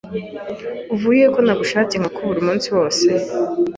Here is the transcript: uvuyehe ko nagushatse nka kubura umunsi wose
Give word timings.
uvuyehe 0.95 1.27
ko 1.35 1.39
nagushatse 1.45 1.95
nka 1.97 2.09
kubura 2.15 2.39
umunsi 2.41 2.67
wose 2.75 3.07